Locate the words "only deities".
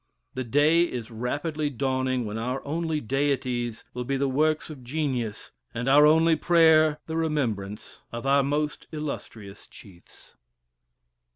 2.65-3.85